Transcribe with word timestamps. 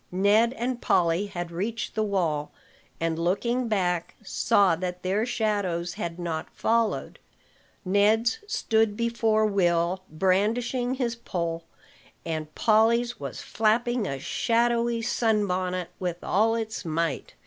Ned 0.11 0.53
and 0.53 0.81
Polly 0.81 1.27
had 1.27 1.51
reached 1.51 1.93
the 1.93 2.01
wall, 2.01 2.51
and, 2.99 3.19
looking 3.19 3.67
back, 3.67 4.15
saw 4.23 4.75
that 4.77 5.03
their 5.03 5.27
shadows 5.27 5.93
had 5.93 6.17
not 6.17 6.49
followed. 6.49 7.19
Ned's 7.85 8.39
stood 8.47 8.97
before 8.97 9.45
Will, 9.45 10.01
brandishing 10.09 10.95
his 10.95 11.15
pole; 11.15 11.65
and 12.25 12.55
Polly's 12.55 13.19
was 13.19 13.41
flapping 13.43 14.07
a 14.07 14.17
shadowy 14.17 15.03
sun 15.03 15.45
bonnet 15.45 15.89
with 15.99 16.23
all 16.23 16.55
its 16.55 16.83
might. 16.83 17.35